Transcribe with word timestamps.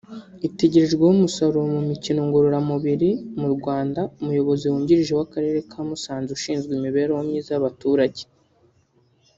Itegerejwe 0.47 1.01
ho 1.07 1.11
umusaruro 1.15 1.65
mu 1.75 1.81
mikino 1.89 2.19
ngororamubiri 2.27 3.09
mu 3.39 3.47
RwandaUmuyobozi 3.55 4.65
wungirije 4.71 5.13
w’Akarere 5.19 5.59
ka 5.71 5.79
Musanze 5.87 6.29
ushinzwe 6.37 6.71
imibereho 6.73 7.19
myiza 7.29 7.49
y’abaturage 7.51 8.23